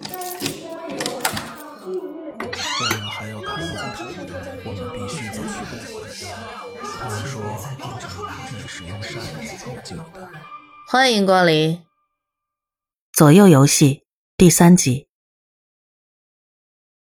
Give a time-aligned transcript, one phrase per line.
[0.00, 0.04] 我
[2.90, 3.58] 们还要看
[4.64, 5.50] 我们必须走去
[6.98, 7.42] 他们说，
[8.52, 10.30] 你是用扇子解救的。
[10.86, 11.84] 欢迎光临。
[13.12, 14.06] 左右游戏
[14.36, 15.08] 第三集。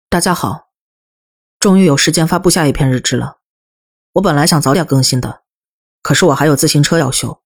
[0.08, 0.70] 大家好，
[1.60, 3.38] 终于有时间发布下一篇日志了。
[4.14, 5.44] 我本来想早点更新的，
[6.02, 7.40] 可是我还有自行车要修。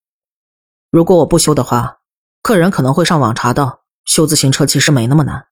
[0.90, 2.00] 如果我不修的话，
[2.40, 5.48] 客人可能会上网查到修自行车其实没那么难。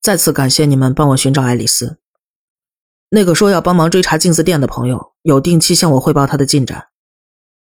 [0.00, 1.98] 再次感谢你们帮我寻找爱丽丝。
[3.08, 6.88] 那个说要帮忙追查镜子店的朋友，有定期向我汇报他的进展。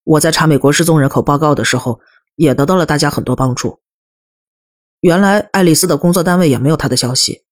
[0.04, 2.02] 我在查美国失踪人口报告的时候，
[2.36, 3.82] 也得到了大家很多帮助。
[5.00, 7.46] 原来爱丽丝的工作单位也没有她的消息，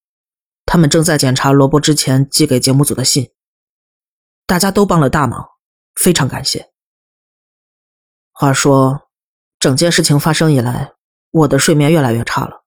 [0.66, 3.32] 他们正在检查罗伯之前寄给节目组的信。
[4.48, 5.48] 大家都帮了大忙，
[5.96, 6.71] 非常感谢。
[8.32, 9.09] 话说，
[9.59, 10.93] 整件事情发生以来，
[11.31, 12.63] 我的睡眠越来越差了。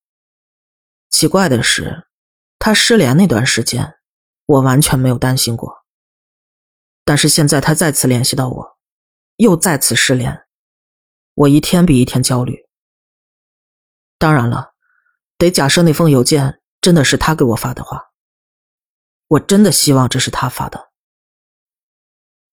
[1.10, 2.08] 奇怪的是。
[2.56, 3.98] 他失联那段时间，
[4.46, 5.84] 我完全没有担心过。
[7.04, 8.78] 但是现在他再次联系到我，
[9.36, 10.46] 又再次失联，
[11.34, 12.66] 我一天比一天焦虑。
[14.16, 14.72] 当然了，
[15.36, 18.12] 得假设那封邮件真的是他给我发的话，
[19.28, 20.90] 我真的希望这是他发的。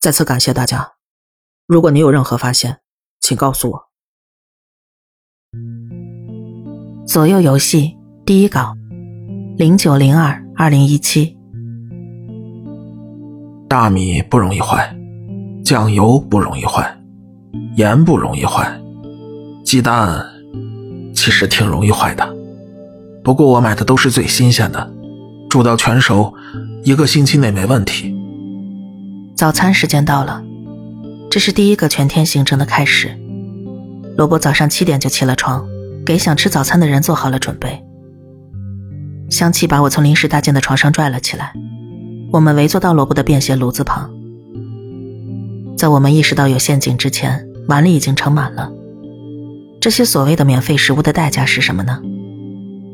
[0.02, 0.98] 再次感谢大家，
[1.66, 2.82] 如果你有任何发现，
[3.22, 3.91] 请告诉我。
[7.12, 8.73] 左右游戏第一稿。
[9.58, 11.36] 零九零二二零一七，
[13.67, 14.95] 大米不容易坏，
[15.62, 16.89] 酱油不容易坏，
[17.76, 18.66] 盐不容易坏，
[19.66, 20.26] 鸡蛋
[21.14, 22.26] 其实挺容易坏的。
[23.26, 24.89] 不过我买的都是最新鲜的，
[25.50, 26.34] 煮到全熟，
[26.86, 28.16] 一个星期内没问题。
[29.36, 30.42] 早餐时间到了，
[31.30, 33.20] 这是第一个全天行程的开始。
[34.16, 35.67] 罗伯早上七点就起了床，
[36.06, 37.82] 给想吃早餐的人做好了准备。
[39.30, 41.54] 香气把我从临时搭建的床上拽了起来，
[42.32, 44.12] 我们围坐到萝卜的便携炉子旁。
[45.78, 48.72] 在我们意识到有陷阱之前，碗里已经盛满了。
[49.80, 52.00] 这些所谓的免费食物的代价是什么呢？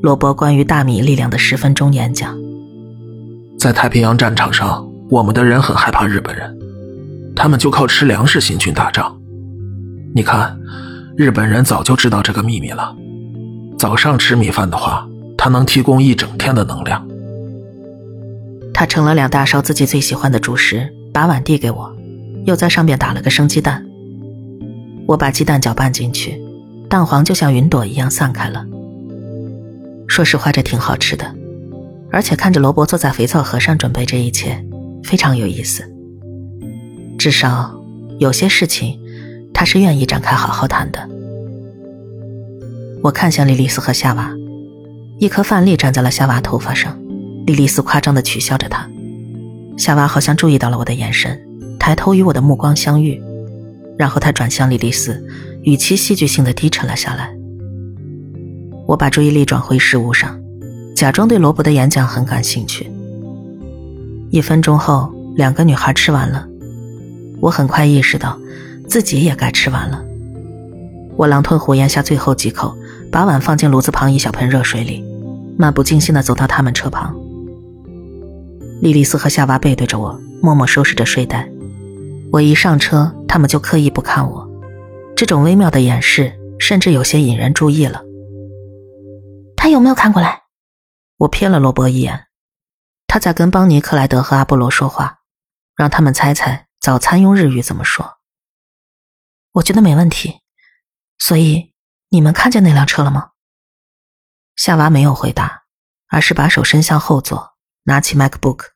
[0.02, 2.38] 罗伯关于大米力量的十分钟演讲。
[3.60, 6.56] 在太平洋战场上，我们的人很害怕日本人，
[7.36, 9.20] 他们就靠吃粮食行军打仗。
[10.14, 10.58] 你看，
[11.18, 12.96] 日本人早就知道这个秘密了。
[13.78, 15.06] 早上吃米饭的话。
[15.40, 17.08] 它能提供一整天的能量。
[18.74, 21.96] 他盛了两大勺自己最喜欢的主食，把碗递给我，
[22.46, 23.86] 又在上面打了个生鸡蛋。
[25.06, 26.42] 我把鸡蛋搅拌进去，
[26.90, 28.66] 蛋黄就像云朵一样散开了。
[30.08, 31.34] 说实话，这挺好吃的，
[32.12, 34.66] 而且看着罗伯坐在肥皂盒上准备这一切，
[35.04, 35.84] 非常有意思。
[37.18, 37.80] 至少
[38.20, 39.00] 有些事情，
[39.58, 41.10] 他是愿意展开好好谈的。
[43.02, 44.32] 我看向莉莉丝和夏娃。
[45.18, 46.96] 一颗饭粒粘在了夏娃头发上，
[47.48, 48.88] 莉莉丝夸张地取笑着他。
[49.76, 51.42] 夏娃好像注意到了我的眼神，
[51.80, 53.20] 抬头与我的目光相遇，
[53.98, 55.26] 然后他转向莉莉丝，
[55.64, 57.36] 语气戏剧性的低沉了下来。
[58.86, 60.40] 我把注意力转回食物上，
[60.96, 62.88] 假装对罗伯的演讲很感兴趣。
[64.30, 66.48] 一分钟后，两个女孩吃完了，
[67.42, 68.40] 我很快意识到
[68.88, 70.04] 自己也该吃完了。
[71.16, 72.76] 我狼吞虎咽下最后几口。
[73.10, 75.02] 把碗放进炉子旁一小盆热水里，
[75.58, 77.16] 漫不经心地走到他们车旁。
[78.82, 81.50] 莉莉丝和夏娃背对着我，默默收拾着睡袋。
[82.34, 84.46] 我一上车，他们就刻意不看我。
[85.16, 88.04] 这种微妙的掩饰，甚至有些引人注意了。
[89.56, 90.42] 他有没有看过来？
[91.20, 92.26] 我瞥了罗伯一眼，
[93.08, 95.20] 他在跟邦尼、克莱德和阿波罗说话，
[95.78, 98.17] 让他们猜猜早餐用日语怎么说。
[99.58, 100.42] 我觉得没问题，
[101.20, 101.74] 所以。
[102.10, 103.32] 你们看见那辆车了吗？
[104.56, 105.66] 夏娃没有回答，
[106.08, 108.70] 而是把手伸向后座，拿起 MacBook，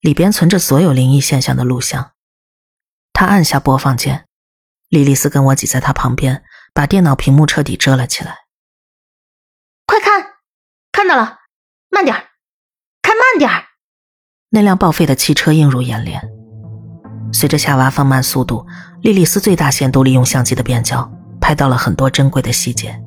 [0.00, 2.14] 里边存着所有灵异现象的录像。
[3.12, 4.26] 他按下播放键，
[4.88, 6.42] 莉莉丝跟我挤在他旁边，
[6.72, 8.46] 把电脑屏幕彻底遮了起来。
[9.84, 10.38] 快看，
[10.90, 11.40] 看到了，
[11.90, 12.30] 慢点儿
[13.02, 13.66] 开慢点儿
[14.48, 16.39] 那辆报废的汽车映入眼帘。
[17.32, 18.66] 随着夏娃放慢速度，
[19.02, 21.10] 莉莉丝最大限度利用相机的变焦。
[21.40, 23.00] 拍到了很多珍贵的细节，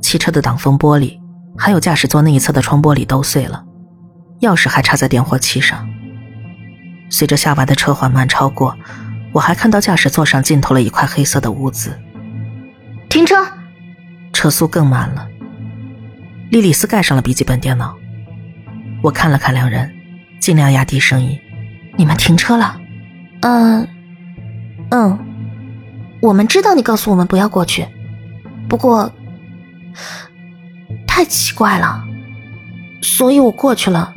[0.00, 1.18] 汽车的挡风玻璃，
[1.58, 3.64] 还有驾驶座那一侧的窗玻璃都碎了，
[4.40, 5.86] 钥匙还插在点火器上。
[7.10, 8.74] 随着夏娃的车缓慢超过，
[9.32, 11.92] 我还看到驾驶座上浸透了一块黑色的污渍。
[13.10, 13.34] 停车！
[14.32, 15.26] 车速更慢了。
[16.50, 17.96] 莉莉丝盖上了笔记本电脑，
[19.02, 19.92] 我看了看两人，
[20.40, 21.36] 尽量压低声音
[21.96, 22.80] ：“你们停车了
[23.42, 23.88] ？”“嗯，
[24.90, 25.18] 嗯。”
[26.22, 27.86] 我们知道你告诉我们不要过去，
[28.66, 29.12] 不过，
[31.06, 32.02] 太奇怪了，
[33.02, 34.14] 所以我过去了，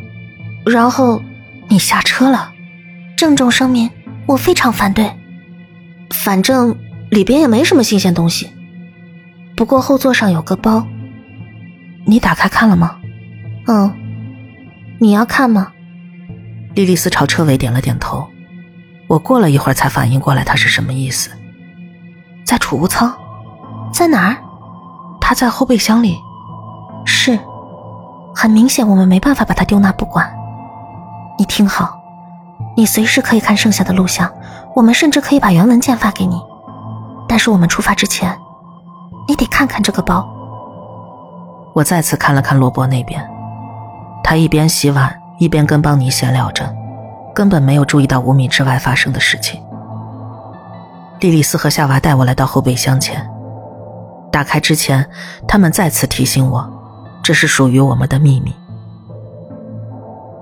[0.66, 1.22] 然后
[1.68, 2.54] 你下车了。
[3.18, 3.90] 郑重声明，
[4.26, 5.12] 我非常反对。
[6.12, 6.78] 反正
[7.10, 8.52] 里边也没什么新鲜东西，
[9.58, 10.88] 不过后座上有个包，
[12.06, 12.98] 你打开看了吗？
[13.68, 13.94] 嗯，
[15.00, 15.74] 你要看吗？
[16.78, 18.28] 莉莉丝朝车尾点了点头。
[19.08, 21.32] 我过了一会儿才反应过来，他是什么意思？
[22.46, 23.12] 在储物舱，
[23.92, 24.38] 在哪儿？
[25.20, 26.20] 他在后备箱里。
[27.04, 27.40] 是，
[28.36, 30.32] 很明显我们没办法把他丢那不管。
[31.40, 32.00] 你听好，
[32.76, 34.32] 你随时可以看剩下的录像，
[34.76, 36.40] 我们甚至可以把原文件发给你。
[37.28, 38.38] 但是我们出发之前，
[39.28, 40.30] 你得看看这个包。
[41.74, 43.28] 我再次看了看罗伯那边，
[44.24, 46.74] 他一边洗碗一边跟邦尼闲聊着。
[47.34, 49.62] 根本没有注意到五米之外发生的事情。
[51.20, 53.30] 莉莉丝和夏娃带我来到后备箱前，
[54.32, 55.08] 打开之前，
[55.48, 56.68] 他们再次提醒我，
[57.22, 58.56] 这是属于我们的秘密。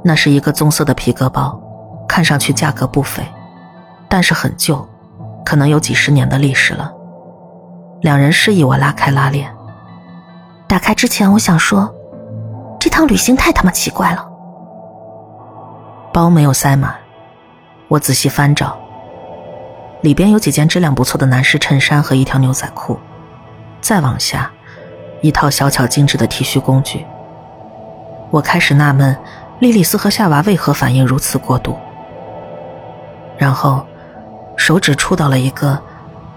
[0.05, 1.59] 那是一个棕色的皮革包，
[2.07, 3.21] 看上去价格不菲，
[4.07, 4.87] 但是很旧，
[5.43, 6.93] 可能有几十年的历史了。
[7.99, 9.53] 两人示意我拉开拉链。
[10.65, 11.93] 打开之前，我想说，
[12.79, 14.25] 这趟旅行太他妈奇怪了。
[16.15, 16.95] 包没有塞满，
[17.89, 18.77] 我仔细翻找，
[19.99, 22.97] 里边有几件质量不错的男士衬衫和一条牛仔裤，
[23.81, 24.49] 再往下，
[25.19, 27.05] 一套小巧精致的剃须工具。
[28.31, 29.13] 我开始纳闷，
[29.59, 31.77] 莉莉丝和夏娃为何反应如此过度。
[33.37, 33.85] 然后，
[34.55, 35.77] 手指触到了一个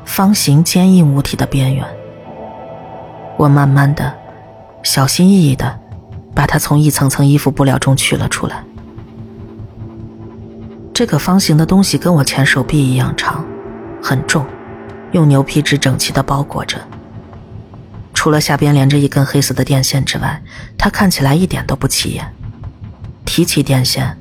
[0.04, 1.86] 方形坚硬物体的边缘，
[3.36, 4.12] 我慢慢的、
[4.82, 5.78] 小心翼翼的
[6.34, 8.64] 把它从一层层衣服布料中取了出来。
[10.98, 13.46] 这个方形的东西跟我前手臂一样长，
[14.02, 14.44] 很重，
[15.12, 16.76] 用牛皮纸整齐的包裹着。
[18.12, 20.42] 除了下边连着一根黑色的电线之外，
[20.76, 22.26] 它看起来一点都不起眼。
[23.24, 24.18] 提起电线，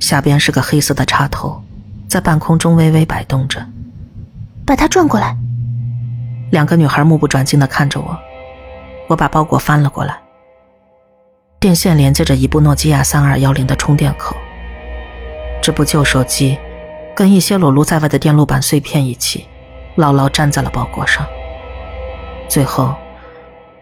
[0.00, 1.62] 下边是个黑色的插头，
[2.08, 3.62] 在半空中微微摆动着。
[4.64, 5.36] 把它转过来。
[6.50, 8.18] 两个女孩目不转睛的看着我，
[9.06, 10.16] 我把包裹翻了过来。
[11.60, 14.34] 电线连接着一部诺基亚三二幺零的充电口。
[15.62, 16.58] 这部旧手机，
[17.14, 19.46] 跟一些裸露在外的电路板碎片一起，
[19.94, 21.26] 牢牢粘在了包裹上。
[22.48, 22.94] 最后，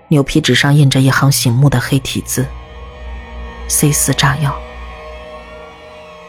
[0.09, 2.47] 牛皮纸上印着一行醒目的黑体字
[3.69, 4.59] ：“C 四炸药。”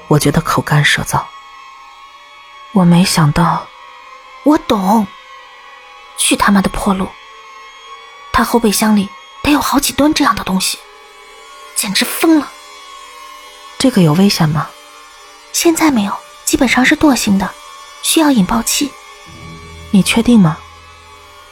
[0.08, 1.22] 我觉得口干舌燥。
[2.74, 3.68] 我没想到，
[4.44, 5.08] 我懂。
[6.18, 7.08] 去他妈的破路！
[8.32, 9.10] 他后备箱里
[9.42, 10.78] 得有好几吨这样的东西，
[11.76, 12.52] 简直疯了。
[13.78, 14.70] 这个有危险吗？
[15.52, 16.14] 现在没有，
[16.46, 17.50] 基本上是惰性的，
[18.02, 18.92] 需要引爆器。
[19.92, 20.58] 你确定吗？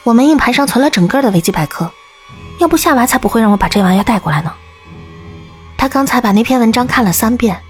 [0.04, 1.90] 我们硬盘上存了整个的维基百科，
[2.58, 4.52] 要不夏娃才不会让我把这玩意儿带过来呢。
[5.76, 7.60] 他刚才把那篇文章看了三遍。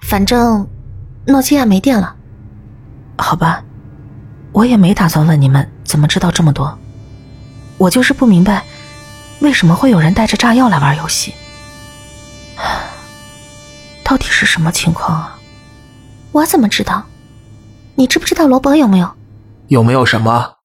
[0.00, 0.68] 反正，
[1.26, 2.14] 诺基亚没电了。
[3.18, 3.62] 好吧，
[4.52, 6.78] 我也没打算问你们怎么知道这么多。
[7.76, 8.64] 我就是不明白，
[9.40, 11.34] 为什么会有人带着炸药来玩游戏。
[14.10, 15.38] 到底是什么情况啊？
[16.32, 17.06] 我怎么知道？
[17.94, 19.16] 你知不知道罗伯有没有？
[19.68, 20.56] 有没有什么？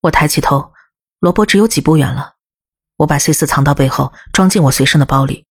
[0.00, 0.72] 我抬起头，
[1.18, 2.36] 罗伯只有几步远了。
[2.96, 5.44] 我把 C 四藏到背后，装进我随身的包里。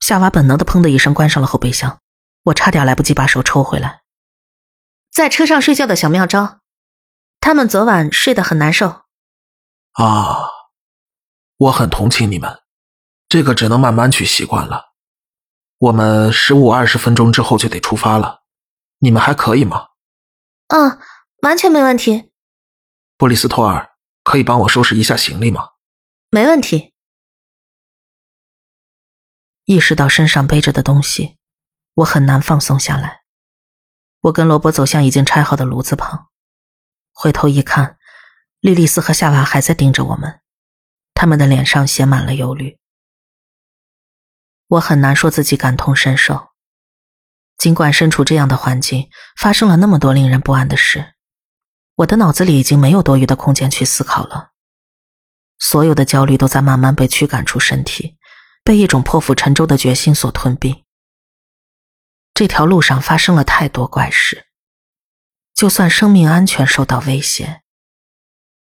[0.00, 1.98] 夏娃本能的砰的一声关上了后备箱，
[2.42, 4.02] 我差点来不及把手抽回来。
[5.10, 6.58] 在车上睡觉的小妙招，
[7.40, 9.04] 他们昨晚睡得很难受。
[9.92, 10.42] 啊，
[11.56, 12.60] 我很同情你们，
[13.30, 14.91] 这个只能慢慢去习惯了。
[15.82, 18.44] 我们十五二十分钟之后就得出发了，
[18.98, 19.88] 你们还可以吗？
[20.68, 21.00] 嗯，
[21.42, 22.30] 完全没问题。
[23.16, 23.90] 布里斯托尔，
[24.22, 25.70] 可以帮我收拾一下行李吗？
[26.30, 26.94] 没问题。
[29.64, 31.38] 意识到身上背着的东西，
[31.94, 33.22] 我很难放松下来。
[34.20, 36.28] 我跟罗伯走向已经拆好的炉子旁，
[37.12, 37.98] 回头一看，
[38.60, 40.42] 莉莉丝和夏娃还在盯着我们，
[41.12, 42.78] 他们的脸上写满了忧虑。
[44.72, 46.48] 我很难说自己感同身受，
[47.58, 51.12] 尽管身处这样的环境，发生了那么多令人不安的事，
[51.96, 54.52] 我的脑子里已经没有多余的空间去思考了。
[55.58, 58.16] 所有的焦虑都在慢慢被驱赶出身体，
[58.64, 60.82] 被一种破釜沉舟的决心所吞并。
[62.32, 64.46] 这条路上发生了太多怪事，
[65.54, 67.60] 就算生命安全受到威胁，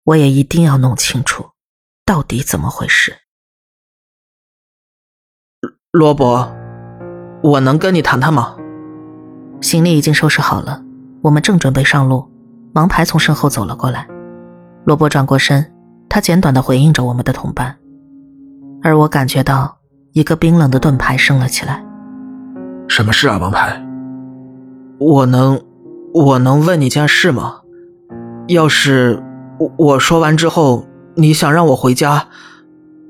[0.04, 1.52] 我也一定要弄清楚，
[2.04, 3.21] 到底怎么回事。
[5.94, 6.50] 罗伯，
[7.44, 8.56] 我能跟你谈谈吗？
[9.60, 10.82] 行李已经收拾好了，
[11.22, 12.26] 我们正准备上路。
[12.76, 14.08] 王牌从身后走了过来，
[14.86, 15.70] 罗伯转过身，
[16.08, 17.76] 他简短的回应着我们的同伴。
[18.82, 19.80] 而我感觉到
[20.14, 21.84] 一个冰冷的盾牌升了起来。
[22.88, 23.86] 什么事啊，王牌？
[24.98, 25.60] 我能，
[26.14, 27.56] 我能问你件事吗？
[28.48, 29.22] 要是
[29.60, 32.28] 我我说完之后，你想让我回家，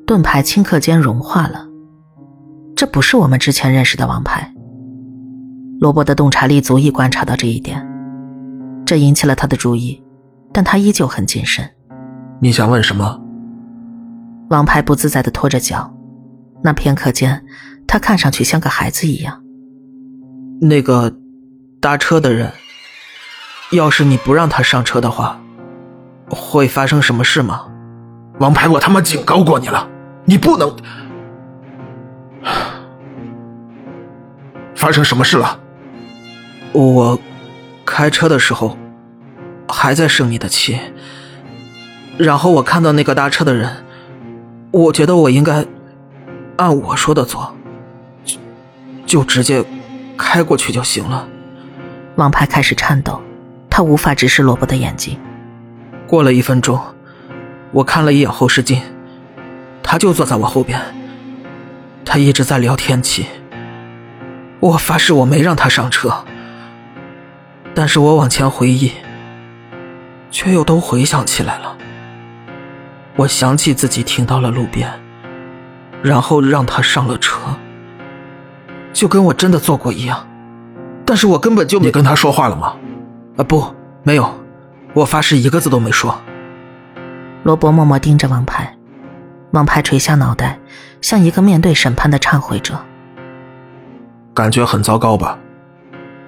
[0.08, 1.68] 盾牌顷刻间融化了。
[2.82, 4.56] 这不是我们之前认识的王牌。
[5.80, 7.80] 罗伯的洞察力足以观察到这一点，
[8.88, 10.02] 这引起了他的注意，
[10.52, 11.64] 但他依旧很谨慎。
[12.40, 13.22] 你想问什么？
[14.50, 15.94] 王牌不自在的拖着脚，
[16.64, 17.46] 那片刻间，
[17.86, 19.44] 他看上去像个孩子一样。
[20.60, 21.16] 那个
[21.80, 22.52] 搭车的人，
[23.74, 25.40] 要是你不让他上车的话，
[26.32, 27.68] 会发生什么事吗？
[28.40, 29.88] 王牌，我他妈警告过你了，
[30.26, 30.76] 你不能。
[34.76, 35.60] 发生什么事了？
[36.74, 37.20] 我
[37.86, 38.78] 开车的时候
[39.68, 40.80] 还在生你的气，
[42.18, 43.70] 然后我看到那个搭车的人。
[44.72, 45.66] 我觉得我应该
[46.56, 47.54] 按我说的做，
[48.24, 48.40] 就
[49.06, 49.62] 就直接
[50.18, 51.28] 开过去就行了。
[52.16, 53.22] 王牌开始颤抖，
[53.70, 55.20] 他无法直视萝卜的眼睛。
[56.08, 56.80] 过了一分钟，
[57.72, 58.82] 我看了一眼后视镜，
[59.84, 60.80] 他就坐在我后边，
[62.12, 63.26] 他一直在聊天气。
[64.60, 66.26] 我发誓我没让他上车，
[67.74, 68.92] 但是我往前回忆，
[70.30, 71.78] 却又都回想起来了。
[73.16, 74.92] 我想起自己停到了路边，
[76.04, 77.40] 然后让他上了车，
[78.92, 80.28] 就跟我真的做过一样。
[81.06, 82.76] 但是我根本就你跟他说话了吗？
[83.38, 84.30] 啊，不，没有，
[84.94, 86.20] 我发誓一个字都没说。
[87.44, 88.76] 罗伯默默盯着王牌，
[89.52, 90.60] 王牌垂下脑袋，
[91.02, 92.80] 像一个面对审判的忏悔者。
[94.34, 95.38] 感觉很糟糕吧？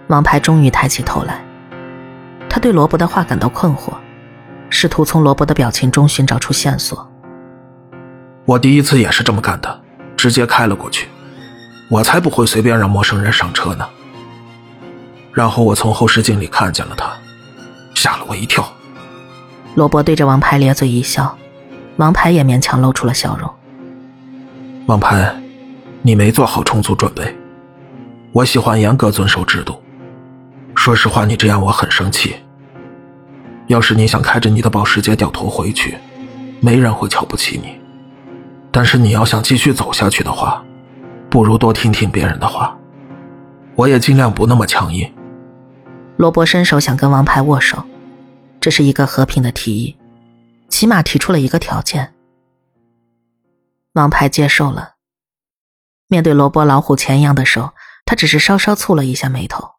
[0.07, 1.41] 王牌终于抬起头来，
[2.49, 3.93] 他对罗伯的话感到困惑。
[4.69, 7.07] 试图从罗伯的表情中寻找出线索。
[8.43, 9.81] 我第一次也是这么干的，
[10.17, 11.07] 直接开了过去。
[11.89, 13.87] 我才不会随便让陌生人上车呢。
[15.31, 17.07] 然后我从后视镜里看见了他，
[17.93, 18.67] 吓了我一跳。
[19.75, 21.37] 罗伯对着王牌咧嘴一笑，
[21.97, 23.47] 王牌也勉强露出了笑容。
[24.85, 25.33] 王牌，
[26.01, 27.23] 你没做好充足准备。
[28.33, 29.81] 我喜欢严格遵守制度。
[30.75, 32.35] 说实话，你这样我很生气。
[33.67, 35.97] 要是你想开着你的保时捷掉头回去，
[36.59, 37.79] 没人会瞧不起你。
[38.71, 40.61] 但是你要想继续走下去的话，
[41.29, 42.77] 不如多听听别人的话。
[43.75, 45.09] 我也尽量不那么强硬。
[46.17, 47.81] 罗伯伸手想跟王牌握手，
[48.59, 49.95] 这是一个和平的提议，
[50.67, 52.12] 起码提出了一个条件。
[53.93, 54.95] 王牌接受了。
[56.07, 57.73] 面对罗伯老虎钳一样的手，
[58.05, 59.75] 他只是稍稍蹙了一下眉头。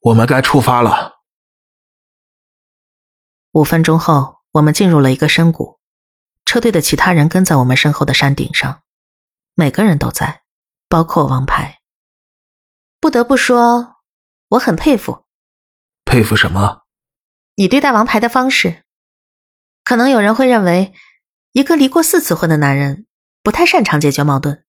[0.00, 1.20] 我们该出发了。
[3.52, 5.78] 五分钟后，我们进入了一个深谷，
[6.44, 8.82] 车队的其他人跟在我们身后的山顶上，
[9.54, 10.42] 每个人都在，
[10.88, 11.80] 包括王牌。
[12.98, 13.96] 不得不说，
[14.48, 15.26] 我很佩服。
[16.04, 16.82] 佩服什么？
[17.54, 18.84] 你对待王牌的方式。
[19.84, 20.94] 可能有人会认为，
[21.52, 23.04] 一个离过四次婚的男人
[23.42, 24.64] 不太擅长解决矛盾。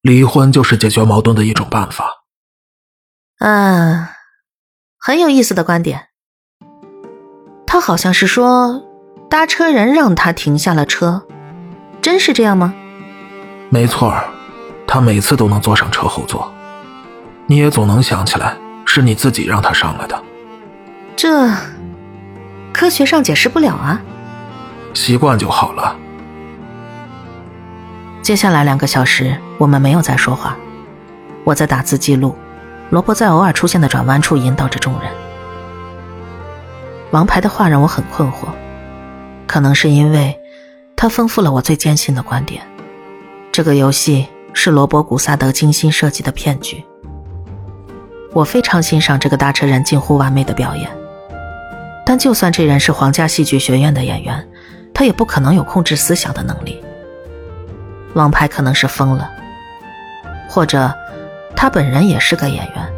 [0.00, 2.24] 离婚就是解决矛盾的一种办法。
[3.38, 4.08] 嗯，
[4.98, 6.08] 很有意思的观点。
[7.66, 8.82] 他好像是说，
[9.28, 11.26] 搭车人让他停下了车，
[12.00, 12.74] 真是这样吗？
[13.68, 14.18] 没错，
[14.86, 16.50] 他每次都能坐上车后座，
[17.46, 20.24] 你也总能想起来是你自己让他上来的。
[21.14, 21.46] 这
[22.72, 24.00] 科学上解释不了啊。
[24.94, 25.96] 习惯就好了。
[28.22, 30.56] 接下来两个小时，我们没有再说话，
[31.44, 32.36] 我在打字记录，
[32.90, 35.10] 罗伯在偶尔出现的转弯处引导着众人。
[37.10, 38.46] 王牌的话让我很困惑，
[39.46, 40.38] 可能是因为，
[40.94, 42.62] 他丰富了我最坚信的观点：
[43.50, 46.84] 这个游戏是罗伯·古萨德精心设计的骗局。
[48.32, 50.88] 我非常欣赏这个搭车人近乎完美的表演，
[52.06, 54.48] 但就算这人是皇家戏剧学院的演员，
[54.94, 56.82] 他也不可能有控制思想的能力。
[58.14, 59.30] 王牌可能是疯了，
[60.48, 60.92] 或者
[61.54, 62.92] 他本人也是个演员，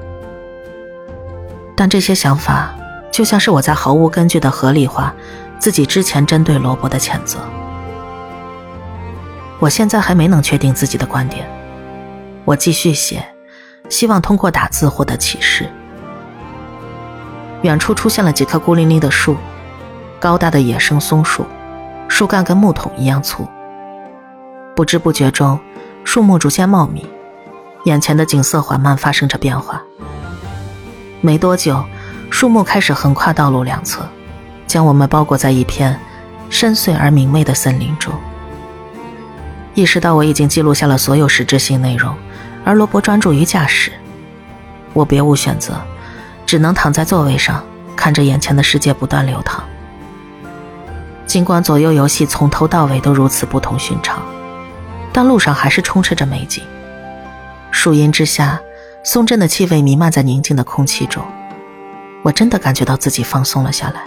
[1.77, 2.75] 但这些想法。
[3.11, 5.15] 就像是我在毫无根据的合理化
[5.59, 7.39] 自己之前针对罗伯的谴责。
[9.59, 11.47] 我现在还没能确定自己的观点，
[12.47, 13.23] 我继续写，
[13.91, 15.69] 希望通过打字获得启示。
[17.61, 19.37] 远处出现了几棵孤零零的树，
[20.19, 21.45] 高大的野生松树，
[22.13, 23.49] 树干跟木桶一样粗。
[24.77, 25.59] 不知不觉中，
[26.05, 27.09] 树木逐渐茂密，
[27.87, 29.83] 眼前的景色缓慢发生着变化。
[31.23, 31.83] 没多久。
[32.29, 34.07] 树木开始横跨道路两侧，
[34.67, 35.99] 将我们包裹在一片
[36.49, 38.13] 深邃而明媚的森林中。
[39.75, 42.15] 意识到我已经记录下了所有实质性内容，
[42.65, 43.93] 而罗伯专注于驾驶，
[44.93, 45.75] 我别无选择，
[46.47, 47.63] 只能躺在座位上，
[47.97, 49.63] 看着眼前的世界不断流淌。
[51.27, 54.23] 尽管左右游戏从头到尾都如此不同寻常，
[55.13, 56.63] 但路上还是充斥着美景。
[57.71, 58.61] 树荫之下，
[59.03, 61.25] 松针的气味弥漫在宁静的空气中，
[62.23, 64.07] 我真的感觉到自己放松了下来。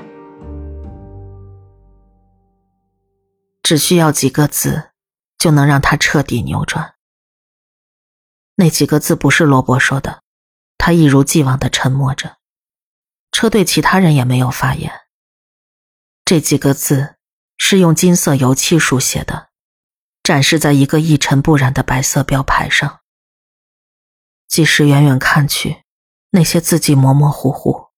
[3.63, 4.91] 只需要几个字，
[5.39, 6.93] 就能让他彻底扭转。
[8.57, 10.21] 那几个字不是罗伯说的，
[10.77, 12.37] 他一如既往的沉默着。
[13.31, 14.91] 车队其他人也没有发言。
[16.25, 17.17] 这几个字
[17.55, 19.49] 是用金色油漆书写的，
[20.23, 23.01] 展示在一个一尘不染的白色标牌上。
[24.47, 25.83] 即使远远看去，
[26.31, 27.89] 那些字迹模模糊糊，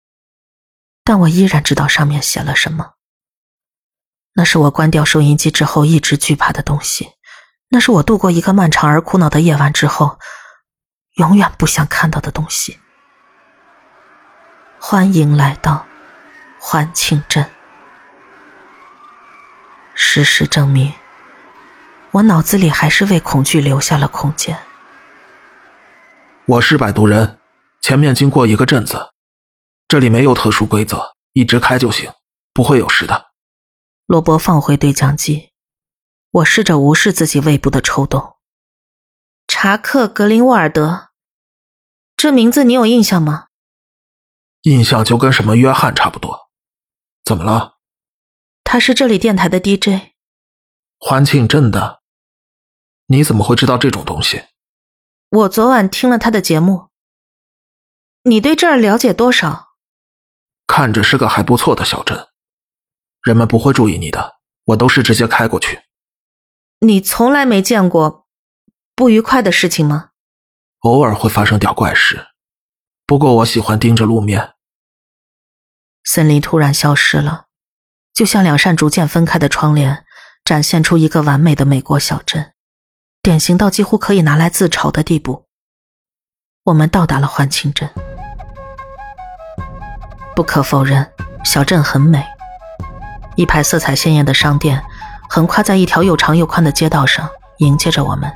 [1.05, 2.95] 但我依然知道上面写了什么。
[4.33, 7.13] 那是我关掉收音机之后一直惧怕的东西，
[7.69, 10.19] 那是我度过一个漫长而苦恼的夜晚之后，
[11.15, 12.77] 永远不想看到的东西。
[14.79, 15.87] 欢迎来到
[16.59, 17.49] 欢庆镇。
[19.99, 20.93] 事实证明，
[22.11, 24.55] 我脑子里还是为恐惧留下了空间。
[26.45, 27.39] 我是摆渡人，
[27.81, 29.11] 前面经过一个镇子，
[29.87, 32.13] 这里没有特殊规则，一直开就行，
[32.53, 33.31] 不会有事的。
[34.05, 35.49] 罗伯放回对讲机，
[36.29, 38.35] 我试着无视自己胃部的抽动。
[39.47, 41.07] 查克·格林沃尔德，
[42.15, 43.47] 这名字你有印象吗？
[44.61, 46.49] 印象就跟什么约翰差不多。
[47.25, 47.76] 怎么了？
[48.69, 50.11] 他是这里电台的 DJ。
[50.99, 52.01] 欢庆镇的。
[53.05, 54.43] 你怎么会知道这种东西？
[55.29, 56.89] 我昨晚听了他的节目。
[58.23, 59.69] 你对这儿了解多少？
[60.67, 62.27] 看着是个还不错的小镇。
[63.21, 65.83] 人们不会注意你的，我都是直接开过去。
[66.79, 68.27] 你从来没见过
[68.93, 70.09] 不愉快的事情吗？
[70.79, 72.27] 偶尔会发生点怪事，
[73.05, 74.55] 不过我喜欢盯着路面。
[76.03, 77.46] 森林突然消失了，
[78.17, 80.03] 就像两扇逐渐分开的窗帘，
[80.43, 82.51] 展现出一个完美的美国小镇，
[83.21, 85.45] 典型到几乎可以拿来自嘲的地步。
[86.63, 87.87] 我们到达了欢庆镇，
[90.35, 91.07] 不可否认，
[91.45, 92.25] 小镇很美。
[93.35, 94.83] 一排色彩鲜艳的商店
[95.29, 98.33] 横跨在一条又长又宽的街道上，迎接着我们。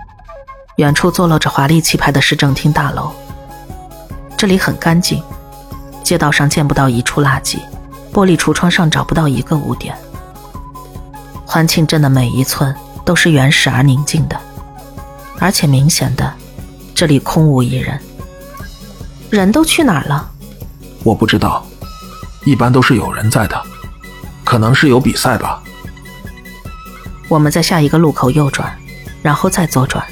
[0.76, 3.12] 远处坐落着华丽气派的市政厅大楼。
[4.38, 5.24] 这里很干净，
[6.04, 7.58] 街道上见不到一处垃圾，
[8.14, 9.96] 玻璃橱窗上找不到一个污点。
[11.46, 14.40] 欢庆镇的每一寸都是原始而宁静的，
[15.40, 16.34] 而且明显的，
[16.94, 18.00] 这里空无一人。
[19.30, 20.30] 人都去哪儿了？
[21.04, 21.66] 我不知道，
[22.46, 23.62] 一般都是有人在的。
[24.44, 25.64] 可能是有比赛吧。
[27.30, 28.78] 我们在下一个路口右转，
[29.22, 30.06] 然后再左转。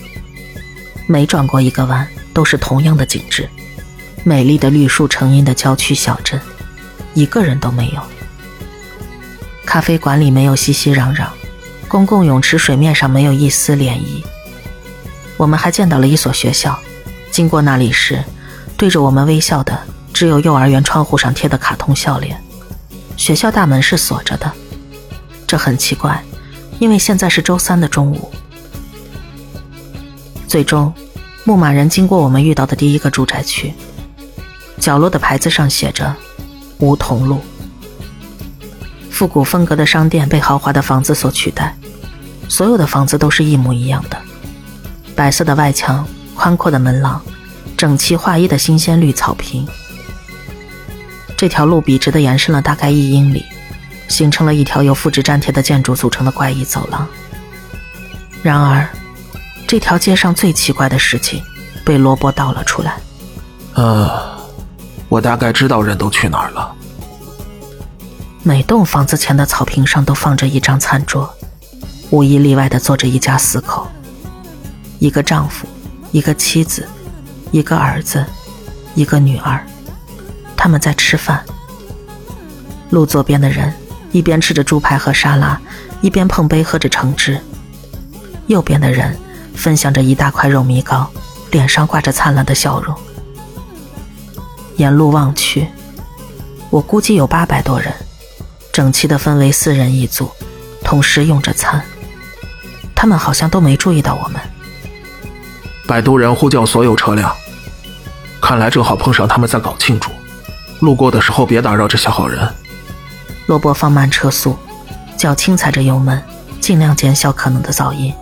[1.08, 3.50] 每转过一个弯，都是同样的景致：
[4.24, 6.40] 美丽的绿树成荫的郊区小镇，
[7.14, 8.02] 一个人都没有。
[9.66, 11.28] 咖啡馆里没有熙熙攘攘，
[11.88, 14.24] 公共泳池水面上没有一丝涟漪。
[15.38, 16.78] 我们还见到了一所学校，
[17.32, 18.24] 经过那里时，
[18.76, 19.80] 对着我们微笑的
[20.12, 22.42] 只有幼儿园窗户上贴的卡通笑脸。
[23.16, 24.52] 学校大门是锁着的，
[25.46, 26.24] 这很奇怪，
[26.80, 28.32] 因为现在是周三的中午。
[30.48, 30.92] 最终，
[31.44, 33.74] 牧马人经过我们遇到的第一个住宅区，
[34.80, 36.16] 角落的牌子上写着
[36.80, 37.40] “梧桐路”。
[39.10, 41.76] 复古风格的商店被豪华的房子所取代，
[42.48, 44.18] 所有的房子都是一模一样的：
[45.16, 47.22] 白色的外墙、宽阔的门廊、
[47.76, 49.68] 整齐划一的新鲜绿草坪。
[51.36, 53.46] 这条路笔直的延伸了大概一英里，
[54.08, 57.08] 形成了一条由复制粘贴的建筑组成的怪异走廊。
[58.42, 58.88] 然而，
[59.68, 61.44] 这条街上最奇怪的事情
[61.84, 62.98] 被罗伯道了出来。
[63.74, 64.39] 呃，
[65.10, 66.74] 我大概知道人都去哪儿了。
[68.44, 71.30] 每栋房子前的草坪上都放着一张餐桌，
[72.12, 73.88] 无一例外的坐着一家四口：
[75.00, 75.68] 一个丈夫，
[76.12, 76.88] 一个妻子，
[77.52, 78.24] 一个儿子，
[78.96, 79.66] 一个女儿。
[80.56, 81.44] 他们在吃饭。
[82.92, 83.74] 路左边的人
[84.12, 85.60] 一边吃着猪排和沙拉，
[86.02, 87.40] 一边碰杯喝着橙汁。
[88.48, 89.16] 右边的人
[89.54, 91.10] 分享着一大块肉糜糕，
[91.52, 92.96] 脸上挂着灿烂的笑容。
[94.80, 95.68] 沿路望去，
[96.70, 97.94] 我估计有八百多人，
[98.72, 100.32] 整齐的分为四人一组，
[100.86, 101.84] 同时用着餐。
[102.96, 104.40] 他们好像都没注意到我们。
[105.86, 107.36] 摆渡人呼叫所有车辆，
[108.42, 110.10] 看来正好碰上他们在搞庆祝。
[110.80, 112.48] 路过的时候别打扰这些好人。
[113.48, 114.58] 罗伯放慢车速，
[115.18, 116.24] 脚轻踩着油门，
[116.62, 118.14] 尽量减小可能的噪音。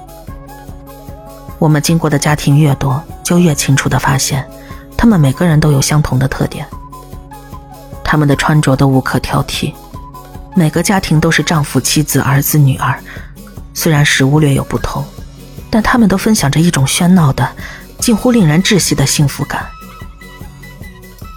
[1.60, 4.50] 我们经过的家庭越多，就越清楚的发现，
[5.08, 6.68] 他们每个人都有相同的特点。
[8.04, 9.74] 他们的穿着都无可挑剔，
[10.54, 13.00] 每个家庭都是丈夫、妻子、儿子、女儿，
[13.74, 15.06] 虽然食物略有不同，
[15.70, 17.50] 但他们都分享着一种喧闹的、
[17.98, 19.66] 近乎令人窒息的幸福感。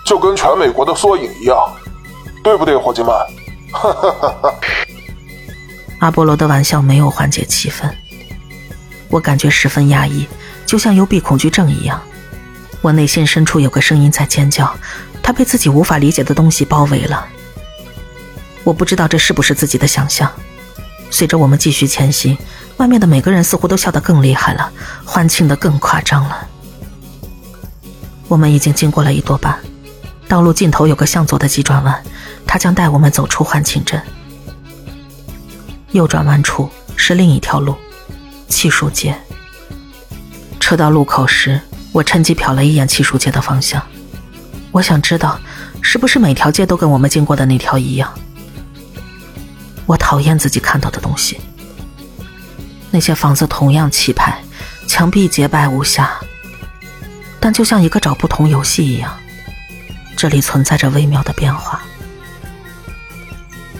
[0.04, 1.56] 就跟全美国的缩影一样，
[2.42, 3.14] 对不对，伙计们？
[3.72, 4.54] 哈哈哈哈。
[6.00, 7.88] 阿波罗的玩笑没有缓解气氛，
[9.10, 10.26] 我感觉十分压抑，
[10.66, 12.02] 就像幽闭恐惧症一样。
[12.80, 14.74] 我内心深处有个声音在尖叫，
[15.22, 17.26] 他被自己无法理解的东西包围了。
[18.64, 20.30] 我不知道这是不是自己的想象。
[21.10, 22.38] 随着我们继续前行，
[22.76, 24.72] 外面的每个人似乎都笑得更厉害了，
[25.04, 26.46] 欢庆的更夸张了。
[28.28, 29.58] 我们已经经过了一多半，
[30.28, 32.02] 道路尽头有个向左的急转弯，
[32.46, 34.00] 它将带我们走出欢庆镇。
[35.90, 37.74] 右转弯处是另一条路，
[38.48, 39.14] 气数街。
[40.60, 41.60] 车到路口时，
[41.92, 43.84] 我趁机瞟了一眼气数街的方向，
[44.70, 45.38] 我想知道，
[45.80, 48.12] 是不是每条街都跟我们经过的那条一样。
[49.86, 51.40] 我讨厌自己看到的东西，
[52.90, 54.42] 那些房子同样气派，
[54.86, 56.10] 墙壁洁白无瑕，
[57.40, 59.12] 但就像一个找不同游戏一样，
[60.16, 61.82] 这里存在着微妙的变化。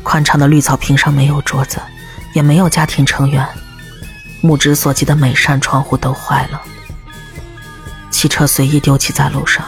[0.03, 1.81] 宽敞的绿草坪上没有桌子。
[2.33, 3.45] 也没有家庭成员，
[4.41, 6.63] 目之所及的每扇窗户都坏了。
[8.11, 9.65] 汽车随意丢弃在路上，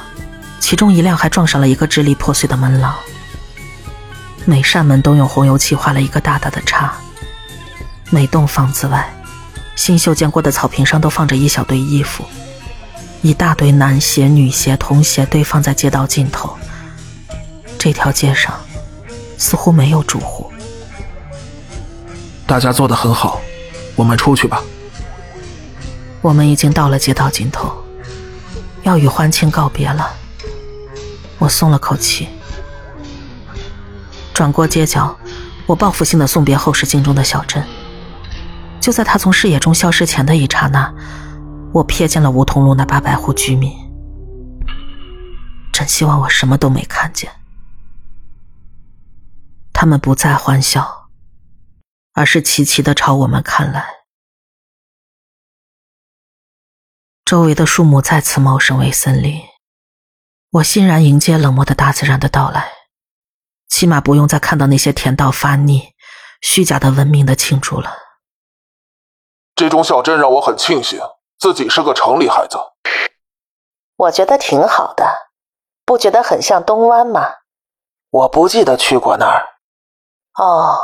[0.60, 2.94] 其中一辆还撞上了一个支离破碎的门廊。
[4.44, 6.92] 每扇门都用红油漆画了一个大大的叉。
[8.10, 9.10] 每栋房子外，
[9.76, 12.24] 新修建过的草坪上都放着一小堆衣服，
[13.22, 16.54] 一大堆男鞋、女鞋、童鞋堆放在街道尽头。
[17.78, 18.54] 这条街上
[19.38, 20.52] 似乎没有住户。
[22.46, 23.40] 大家做的很好，
[23.96, 24.62] 我们出去吧。
[26.20, 27.81] 我们已经到了街道尽头，
[28.82, 30.14] 要与欢庆告别了。
[31.38, 32.28] 我松了口气，
[34.32, 35.16] 转过街角，
[35.66, 37.64] 我报复性的送别后视镜中的小镇。
[38.80, 40.92] 就在他从视野中消失前的一刹那，
[41.72, 43.72] 我瞥见了梧桐路那八百户居民。
[45.72, 47.30] 真希望我什么都没看见，
[49.72, 51.00] 他们不再欢笑。
[52.14, 53.86] 而是齐齐的朝我们看来，
[57.24, 59.42] 周围的树木再次茂盛为森林。
[60.50, 62.72] 我欣然迎接冷漠的大自然的到来，
[63.68, 65.94] 起码不用再看到那些甜到发腻、
[66.42, 67.96] 虚假的文明的庆祝了。
[69.54, 71.00] 这种小镇让我很庆幸
[71.38, 72.58] 自己是个城里孩子。
[73.96, 75.06] 我觉得挺好的，
[75.86, 77.36] 不觉得很像东湾吗？
[78.10, 79.46] 我不记得去过那儿。
[80.34, 80.78] 哦。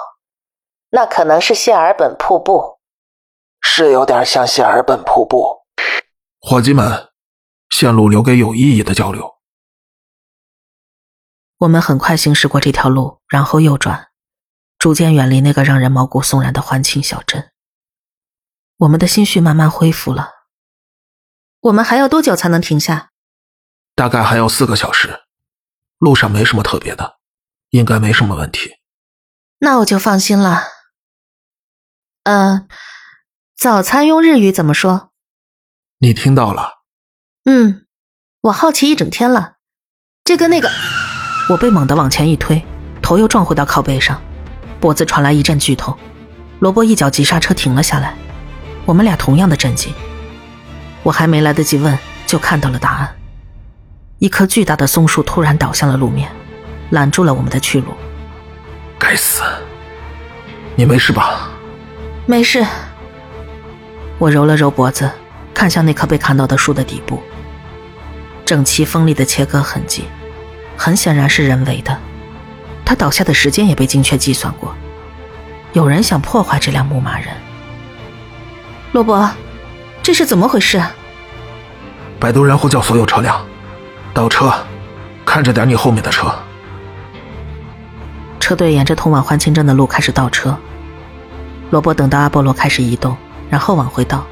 [0.90, 2.79] 那可能是谢尔本瀑布，
[3.61, 5.57] 是有点像谢尔本瀑布。
[6.40, 7.11] 伙计们，
[7.68, 9.38] 线路留给有意义的交流。
[11.59, 14.11] 我们很快行驶过这条路，然后右转，
[14.79, 17.51] 逐渐远离那个让人毛骨悚然的欢庆小镇。
[18.77, 20.31] 我们的心绪慢慢恢复了。
[21.59, 23.11] 我们还要多久才能停下？
[23.96, 25.24] 大概还要四个小时。
[25.98, 27.18] 路上没什么特别的，
[27.70, 28.77] 应该没什么问题。
[29.59, 30.62] 那我就放心了。
[32.22, 32.68] 呃，
[33.57, 35.07] 早餐用日语怎么说？
[36.00, 36.82] 你听到了？
[37.44, 37.87] 嗯，
[38.42, 39.54] 我好奇一整天了。
[40.22, 40.70] 这跟那个……
[41.50, 42.64] 我被猛地往前一推，
[43.02, 44.20] 头又撞回到靠背上，
[44.78, 45.96] 脖子传来一阵剧痛。
[46.61, 48.14] 罗伯一脚急刹车停了下来，
[48.87, 49.92] 我们俩同样的震惊。
[51.02, 53.16] 我还没来得及问，就看到了答案：
[54.18, 56.30] 一棵巨大的松树突然倒向了路面，
[56.90, 57.92] 拦住了我们的去路。
[59.00, 59.42] 该死！
[60.76, 61.50] 你没事吧？
[62.24, 62.64] 没事，
[64.18, 65.11] 我揉了揉脖子，
[65.54, 67.22] 看向那棵被砍倒的树的底部，
[68.44, 70.04] 整齐锋利的切割痕迹，
[70.76, 71.98] 很显然是人为的。
[72.84, 74.74] 他倒下的时间也被精确计算过。
[75.74, 77.28] 有人想破坏这辆牧马人。
[78.92, 79.30] 罗伯，
[80.02, 80.82] 这是怎么回事？
[82.18, 83.44] 摆渡人呼叫所有车辆
[84.14, 84.52] 倒车，
[85.26, 86.34] 看着点你后面的车。
[88.40, 90.56] 车队沿着通往欢庆镇的路开始倒车。
[91.70, 93.14] 罗伯等到阿波罗开始移动，
[93.50, 94.24] 然后往回倒。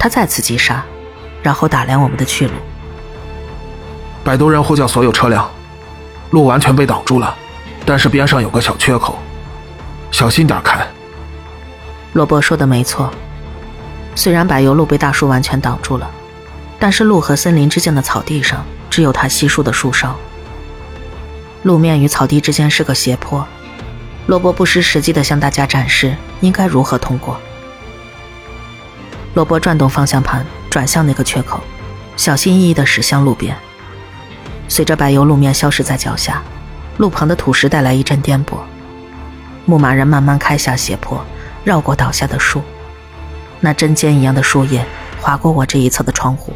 [0.00, 0.82] 他再次击杀，
[1.42, 2.54] 然后打量我们的去路。
[4.24, 5.46] 摆渡人呼叫所有车辆，
[6.30, 7.36] 路完全被挡住了，
[7.84, 9.18] 但是边上有个小缺口，
[10.10, 10.86] 小心点开。
[12.14, 13.10] 罗伯说的没错，
[14.14, 16.10] 虽然柏油路被大树完全挡住了，
[16.78, 20.16] 但是路和森林之间的草地上只有他稀疏的树梢。
[21.64, 23.46] 路面与草地之间是个斜坡。
[24.26, 27.38] 罗伯不失时机地向大家展示应该如何通过。
[29.34, 31.60] 罗伯转动方向盘，转向那个缺口，
[32.16, 33.56] 小心翼翼地驶向路边。
[34.66, 36.42] 随着柏油路面消失在脚下，
[36.98, 38.56] 路旁的土石带来一阵颠簸。
[39.66, 41.24] 牧马人慢慢开下斜坡，
[41.62, 42.60] 绕过倒下的树，
[43.60, 44.84] 那针尖一样的树叶
[45.20, 46.52] 划过我这一侧的窗户。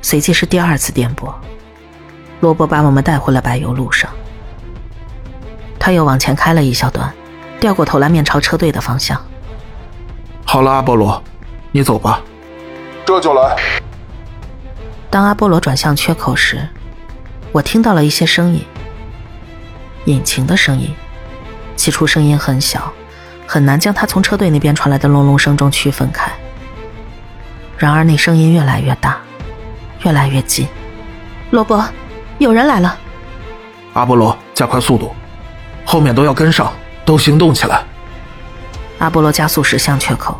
[0.00, 1.30] 随即是第二次颠簸，
[2.40, 4.08] 罗伯把我们带回了柏油路上。
[5.78, 7.12] 他又往前开了一小段，
[7.58, 9.20] 掉过头来面朝车队的方向。
[10.46, 11.22] 好了，阿波罗。
[11.72, 12.20] 你走吧，
[13.06, 13.56] 这就来。
[15.08, 16.68] 当阿波罗转向缺口时，
[17.52, 18.64] 我听到了一些声音，
[20.06, 20.92] 引擎的声音。
[21.76, 22.92] 起初声音很小，
[23.46, 26.30] 很难将它从车队那边传来的隆隆声中区分开。
[27.78, 29.18] 然而那声音越来越大，
[30.04, 30.66] 越来越近。
[31.50, 31.88] 罗伯，
[32.38, 32.98] 有人来了。
[33.94, 35.14] 阿波罗，加快速度，
[35.84, 36.72] 后面都要跟上，
[37.04, 37.82] 都行动起来。
[38.98, 40.38] 阿波罗加速驶向缺口。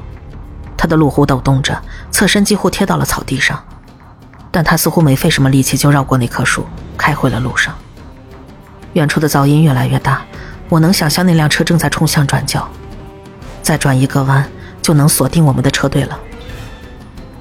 [0.81, 1.79] 他的路虎抖动着，
[2.11, 3.63] 侧身几乎贴到了草地上，
[4.51, 6.65] 但他似乎没费什么力气就绕过那棵树，
[6.97, 7.75] 开回了路上。
[8.95, 10.23] 远处的噪音越来越大，
[10.71, 12.67] 我能想象那辆车正在冲向转角，
[13.63, 14.43] 再转一个弯
[14.81, 16.19] 就能锁定我们的车队了。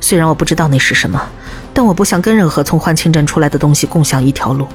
[0.01, 1.25] 虽然我不知道那是什么，
[1.73, 4.67] 但我不想跟任何从欢庆镇出来的东西共享一条路。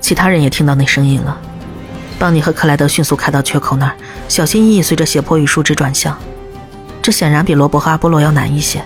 [0.00, 1.38] 其他人也听到那声音了，
[2.18, 3.94] 邦尼和克莱德迅速开到缺口那儿，
[4.28, 6.18] 小心翼翼随着斜坡与树枝转向。
[7.02, 8.80] 这显然比罗伯和阿波罗要难一些，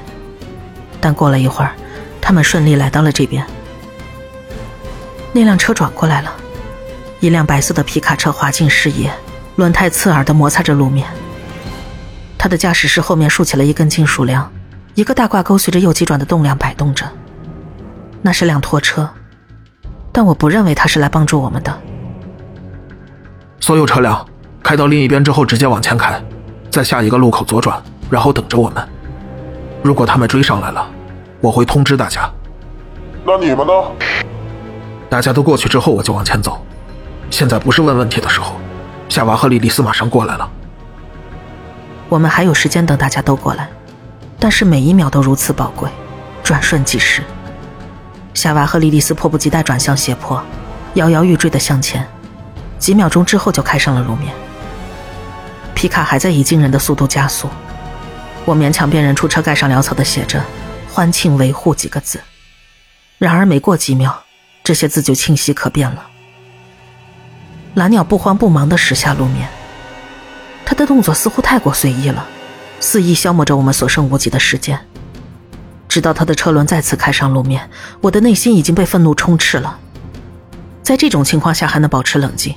[1.01, 1.73] 但过了一会儿，
[2.21, 3.47] 他们顺利来到了这边。
[5.35, 6.33] 那辆车转过来了，
[7.21, 9.13] 一辆白色的皮卡车滑进视野，
[9.57, 11.07] 轮胎刺耳地摩擦着路面。
[12.39, 14.51] 他的驾驶室后面竖起了一根金属梁，
[14.95, 17.07] 一个大挂钩随着右击转的动量摆动着。
[18.23, 19.09] 那是辆拖车，
[20.11, 21.79] 但我不认为它是来帮助我们的。
[23.61, 24.27] 所有车辆
[24.63, 26.19] 开到另一边之后，直接往前开，
[26.71, 27.83] 在下一个路口左转。
[28.11, 28.87] 然后等着我们。
[29.83, 30.87] 如果他们追上来了，
[31.41, 32.29] 我会通知大家。
[33.25, 33.73] 那你们呢？
[35.09, 36.65] 大家都过去之后，我就往前走。
[37.31, 38.57] 现在不是问问题的时候。
[39.09, 40.51] 夏娃和莉莉丝马上过来了。
[42.09, 43.69] 我们还有时间等大家都过来，
[44.39, 45.89] 但是每一秒都如此宝贵，
[46.43, 47.23] 转瞬即逝。
[48.35, 50.43] 夏娃和莉莉丝迫不及待转向斜坡，
[50.95, 52.05] 摇摇欲坠的向前，
[52.79, 54.35] 几秒钟之后就开上了路面。
[55.73, 57.49] 皮卡还在以惊人的速度加速。
[58.47, 60.43] 我勉强辨认出车盖上潦草的写着
[60.89, 62.21] “欢庆维护”几个字，
[63.19, 64.23] 然而没过几秒，
[64.63, 66.07] 这些字就清晰可辨了。
[67.75, 69.49] 蓝鸟不慌不忙地驶下路面，
[70.65, 72.25] 他的动作似乎太过随意了，
[72.79, 74.79] 肆意消磨着我们所剩无几的时间。
[75.89, 77.69] 直到他的车轮再次开上路面，
[78.01, 79.77] 我的内心已经被愤怒充斥了。
[80.85, 82.55] 在这种情况下还能保持冷静，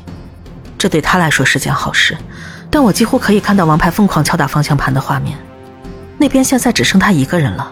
[0.78, 2.15] 这对他来说是件好事，
[2.69, 5.36] 但我几乎可以看到王牌疯狂敲打方向盘的画面。
[6.19, 7.71] 那边现在只剩他一个人了。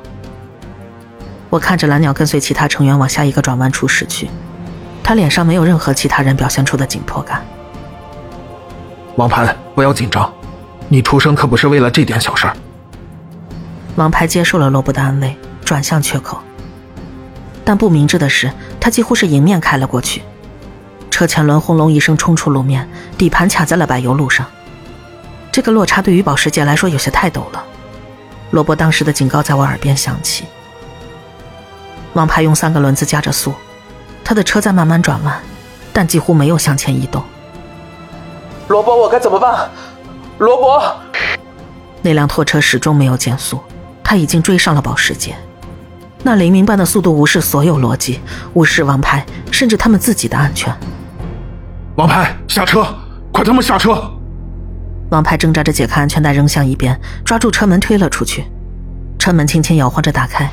[1.50, 4.30] 我看着蓝鸟跟随其他成员往下一个转弯处驶去，
[5.04, 7.46] 他脸上没有任何其他人表现出的紧迫感。
[9.18, 10.34] 王牌，不要紧张，
[10.88, 12.56] 你出生可不是为了这点小事儿。
[13.96, 16.40] 王牌接受了罗布的安慰，转向缺口。
[17.66, 20.22] 但不明智的是，他几乎是迎面开了过去，
[21.12, 24.46] 车前轮轰隆一声冲出路面，底盘卡在了柏油路上。
[25.52, 27.66] 这个落差对于保时捷来说有些太陡了。
[28.52, 30.46] 罗伯当时的警告在我耳边响起。
[32.14, 33.54] 王牌用三个轮子加着速，
[34.24, 35.40] 他的车在慢慢转弯，
[35.94, 37.24] 但几乎没有向前移动。
[38.68, 39.70] 罗伯，我该怎么办？
[40.40, 40.96] 罗伯，
[42.02, 43.60] 那辆拖车始终没有减速，
[44.04, 45.36] 他已经追上了保时捷。
[46.24, 48.20] 那雷鸣般的速度无视所有逻辑，
[48.54, 50.76] 无视王牌，甚至他们自己的安全。
[51.96, 52.86] 王牌，下车！
[53.32, 54.17] 快他妈下车！
[55.10, 58.46] 王牌挣扎着解开安全带，扔向一边，抓住车门推了出去。
[59.18, 60.50] 车门轻轻摇晃着打开，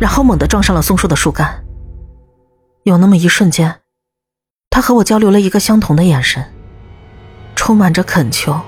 [0.00, 1.62] 然后猛地撞上了松树的树干。
[2.82, 3.80] 有那么一瞬间，
[4.70, 6.44] 他和我交流了一个相同的眼神，
[7.54, 8.60] 充满着恳求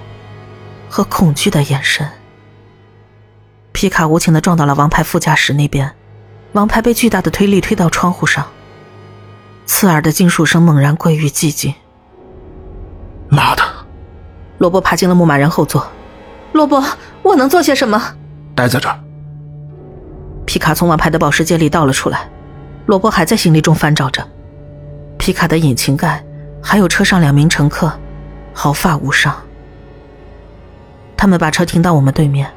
[0.88, 2.06] 和恐惧的眼神。
[3.72, 5.94] 皮卡无情地撞到了王牌副驾驶那边，
[6.52, 8.46] 王牌被巨大的推力推到窗户上，
[9.64, 11.74] 刺耳的金属声猛然归于寂静。
[13.28, 13.71] 妈的！
[14.62, 15.84] 罗伯爬进了牧马人后座。
[16.52, 16.80] 罗伯，
[17.24, 18.00] 我能做些什么？
[18.54, 18.96] 待在这儿。
[20.46, 22.30] 皮卡从王牌的保时捷里倒了出来。
[22.86, 24.24] 罗伯还在行李中翻找着。
[25.18, 26.24] 皮卡的引擎盖，
[26.62, 27.92] 还有车上两名乘客，
[28.54, 29.34] 毫发无伤。
[31.16, 32.48] 他们把车停到我们对面，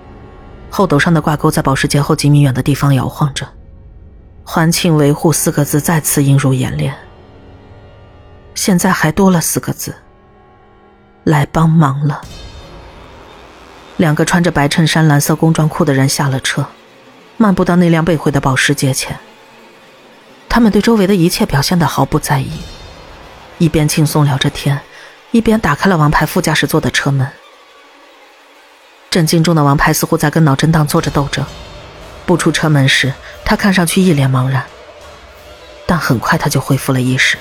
[0.70, 3.48] 后斗上的挂钩在保时捷后几米远的地方摇晃着。
[4.44, 6.94] 欢庆维护四个字再次映入眼帘。
[8.54, 9.96] 现在还多了四个字。
[11.26, 12.22] 来帮忙了。
[13.98, 16.66] 两个穿着白衬衫、蓝色工装裤的人下了车，
[17.36, 19.20] 漫步到那辆被毁的保时捷前。
[20.48, 22.52] 他们对周围的一切表现得毫不在意，
[23.58, 24.80] 一边轻松聊着天，
[25.32, 27.28] 一边打开了王牌副驾驶座的车门。
[29.10, 31.46] 震惊中的王牌似乎在跟脑震荡做着斗争。
[32.26, 34.64] 步出车门时，他看上去一脸茫然，
[35.86, 37.38] 但很快他就恢复了意识，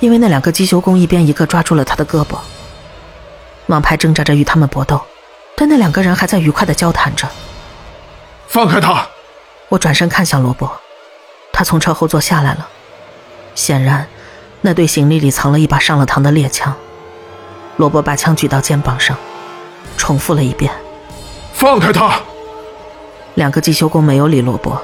[0.00, 2.38] 因为那两个机修工一边一个抓住了他的胳膊。
[3.72, 5.00] 王牌挣扎着与他们搏斗，
[5.56, 7.26] 但那两个人还在愉快的交谈着。
[8.46, 9.06] 放开他！
[9.70, 10.70] 我转身看向罗伯，
[11.54, 12.68] 他从车后座下来了，
[13.54, 14.06] 显然，
[14.60, 16.74] 那对行李里藏了一把上了膛的猎枪。
[17.78, 19.16] 罗伯把枪举到肩膀上，
[19.96, 20.70] 重复了一遍
[21.54, 22.20] ：“放开他！”
[23.36, 24.82] 两个机修工没有理罗伯，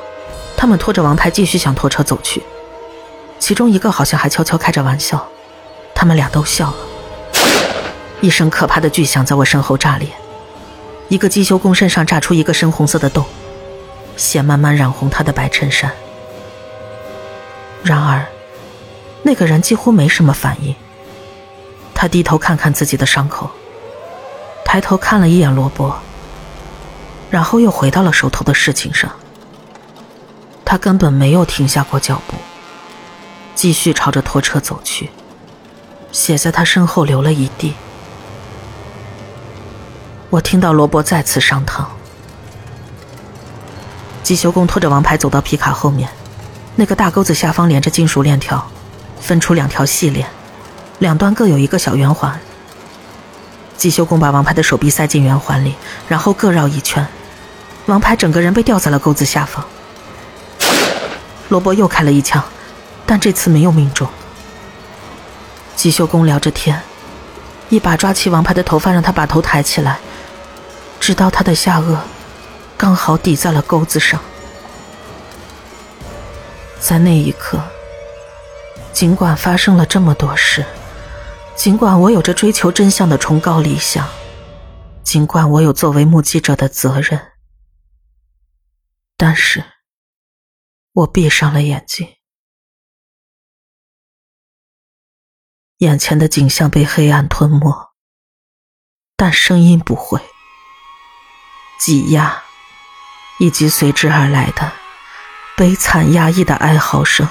[0.56, 2.42] 他们拖着王牌继续向拖车走去。
[3.38, 5.28] 其中一个好像还悄悄开着玩笑，
[5.94, 6.76] 他们俩都笑了。
[8.20, 10.08] 一声可怕的巨响在我身后炸裂，
[11.08, 13.24] 一个机修工身上炸出一个深红色的洞，
[14.16, 15.92] 血慢慢染红他的白衬衫。
[17.84, 18.26] 然而，
[19.22, 20.74] 那个人几乎没什么反应。
[21.94, 23.50] 他低头看看自己的伤口，
[24.64, 25.96] 抬头看了一眼罗伯。
[27.30, 29.10] 然后又回到了手头的事情上。
[30.64, 32.34] 他根本没有停下过脚步，
[33.54, 35.10] 继续朝着拖车走去，
[36.10, 37.74] 血在他身后流了一地。
[40.30, 41.84] 我听到罗伯再次上膛。
[44.22, 46.08] 机修工拖着王牌走到皮卡后面，
[46.76, 48.70] 那个大钩子下方连着金属链条，
[49.20, 50.28] 分出两条细链，
[50.98, 52.38] 两端各有一个小圆环。
[53.78, 55.76] 机修工把王牌的手臂塞进圆环里，
[56.08, 57.06] 然后各绕一圈。
[57.86, 59.64] 王牌整个人被吊在了钩子下方。
[61.48, 62.44] 罗伯又开了一枪，
[63.06, 64.06] 但这次没有命中。
[65.74, 66.82] 吉修工聊着天，
[67.70, 69.98] 一把抓起王牌的头发，让他把头抬起来，
[71.08, 71.98] 直到他的下颚
[72.76, 74.22] 刚好抵在了钩子上。
[76.78, 77.58] 在那一刻，
[78.92, 80.66] 尽管发生了这么多事，
[81.56, 84.06] 尽管我有着追求真相的崇高理想，
[85.02, 87.18] 尽管我有作为目击者的责任。
[89.16, 89.64] 但是，
[90.92, 92.16] 我闭上了眼睛，
[95.78, 97.94] 眼前的景象被黑暗吞没，
[99.16, 100.20] 但声音不会。
[101.78, 102.42] 挤压，
[103.38, 104.72] 以及随之而来的
[105.56, 107.28] 悲惨压抑的哀嚎声，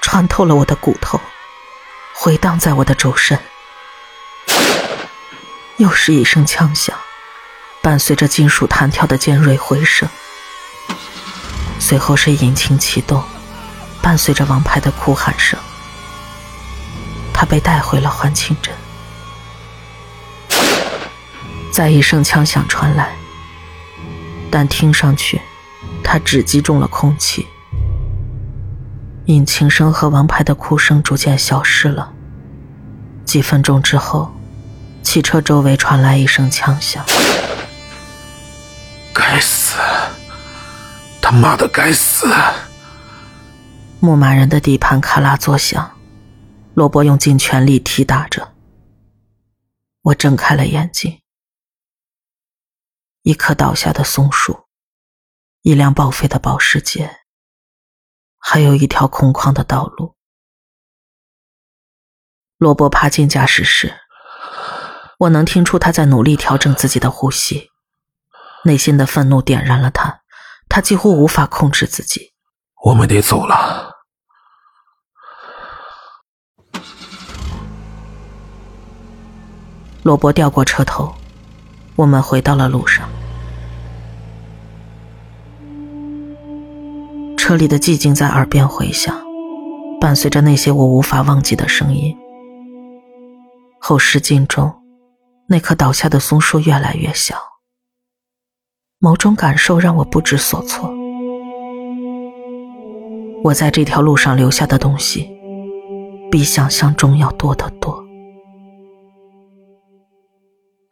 [0.00, 1.20] 穿透了我的骨头，
[2.14, 3.38] 回荡在我的周身。
[5.76, 6.96] 又是一声枪响，
[7.82, 10.08] 伴随着金属弹跳的尖锐回声。
[11.80, 13.22] 随后是引擎启动，
[14.00, 15.58] 伴随着王牌的哭喊声，
[17.34, 18.72] 他被带回了欢庆镇。
[21.72, 23.16] 再一声枪响传来，
[24.50, 25.40] 但听上去，
[26.02, 27.46] 他只击中了空气。
[29.26, 32.12] 引擎声和王牌的哭声逐渐消失了。
[33.24, 34.34] 几分钟之后，
[35.02, 37.04] 汽车周围传来一声枪响。
[39.12, 39.76] 该死！
[41.20, 42.26] 他妈的，该死！
[44.00, 45.90] 牧马人的底盘咔啦作响，
[46.72, 48.52] 罗伯用尽全力踢打着。
[50.02, 51.18] 我睁开了眼睛，
[53.28, 54.64] 一棵倒下的松树，
[55.60, 57.18] 一辆报废的保时捷，
[58.38, 60.16] 还有一条空旷的道路。
[62.56, 64.00] 罗伯爬进驾驶室，
[65.18, 67.68] 我能听出他在努力调整自己的呼吸，
[68.64, 70.22] 内心的愤怒点燃了他。
[70.66, 72.32] 他几乎无法控制自己。
[72.82, 73.92] 我们得走了。
[80.02, 81.14] 罗伯掉过车头，
[81.98, 83.08] 我们回到了路上。
[87.36, 89.20] 车里的寂静在耳边回响，
[90.00, 92.16] 伴随着那些我无法忘记的声音。
[93.80, 94.72] 后视镜中，
[95.48, 97.36] 那棵倒下的松树越来越小。
[99.00, 100.94] 某种感受让我不知所措。
[103.42, 105.28] 我在这条路上留下的东西，
[106.30, 108.07] 比想象中要多得多。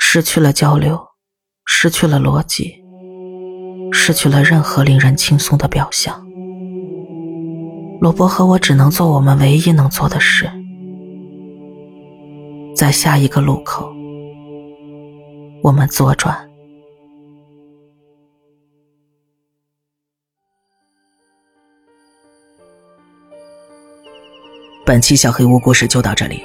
[0.08, 0.98] 失去了交流，
[1.64, 2.76] 失去了逻辑，
[3.92, 6.24] 失去了任何令人轻松的表象。
[8.00, 10.48] 罗伯和我只能做我们唯一能做的事，
[12.76, 13.92] 在下一个路口，
[15.64, 16.48] 我们左转。
[24.86, 26.44] 本期小黑屋故事就到这里。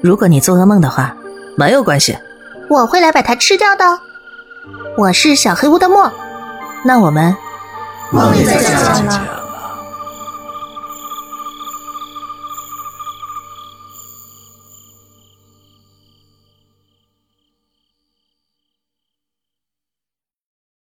[0.00, 1.14] 如果你做噩梦的话，
[1.58, 2.16] 没有关系，
[2.70, 3.98] 我会来把它吃掉的。
[4.96, 6.08] 我是小黑屋的墨，
[6.84, 7.36] 那我们
[8.12, 9.49] 梦里再见了。